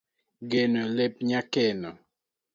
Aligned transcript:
geno 0.51 0.81
lep 0.97 1.13
nyakeno 1.27 1.91